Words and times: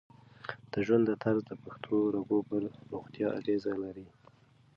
د 0.71 0.73
ژوند 0.85 1.07
طرز 1.23 1.41
د 1.47 1.51
پښتورګو 1.63 2.37
پر 2.49 2.63
روغتیا 2.91 3.27
اغېز 3.39 3.63
لري. 3.83 4.07